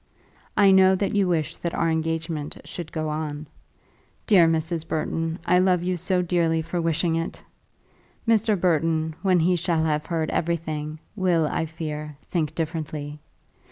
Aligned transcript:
I 0.57 0.71
know 0.71 0.95
that 0.95 1.15
you 1.15 1.27
wish 1.27 1.55
that 1.57 1.75
our 1.75 1.87
engagement 1.87 2.57
should 2.65 2.91
go 2.91 3.09
on. 3.09 3.45
Dear 4.25 4.47
Mrs. 4.47 4.87
Burton, 4.87 5.37
I 5.45 5.59
love 5.59 5.83
you 5.83 5.95
so 5.95 6.23
dearly 6.23 6.63
for 6.63 6.81
wishing 6.81 7.17
it! 7.17 7.43
Mr. 8.27 8.59
Burton, 8.59 9.13
when 9.21 9.41
he 9.41 9.55
shall 9.55 9.83
have 9.85 10.07
heard 10.07 10.31
everything, 10.31 10.97
will, 11.15 11.45
I 11.47 11.67
fear, 11.67 12.17
think 12.27 12.55
differently. 12.55 13.19